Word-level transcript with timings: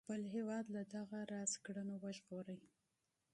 خپل 0.05 0.21
هیواد 0.35 0.65
له 0.75 0.81
دغه 0.95 1.19
راز 1.31 1.51
اعمالو 1.59 1.95
وژغوري. 2.03 2.59